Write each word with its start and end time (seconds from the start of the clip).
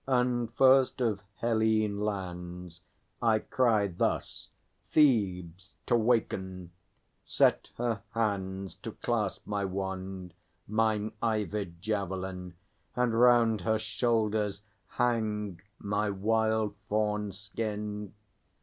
And 0.07 0.51
first 0.55 0.99
of 0.99 1.21
Hellene 1.41 1.99
lands 1.99 2.81
I 3.21 3.37
cry 3.37 3.85
thus 3.85 4.49
Thebes 4.89 5.75
to 5.85 5.95
waken; 5.95 6.71
set 7.23 7.69
her 7.77 8.01
hands 8.15 8.73
To 8.81 8.93
clasp 8.93 9.45
my 9.45 9.63
wand, 9.63 10.33
mine 10.67 11.11
ivied 11.21 11.83
javelin, 11.83 12.55
And 12.95 13.13
round 13.13 13.61
her 13.61 13.77
shoulders 13.77 14.63
hang 14.87 15.61
my 15.77 16.09
wild 16.09 16.73
fawn 16.89 17.31
skin. 17.31 18.15